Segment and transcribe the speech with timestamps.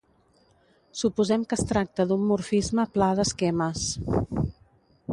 [1.01, 3.89] Suposem que es tracta d'un morfisme pla d'esquemes.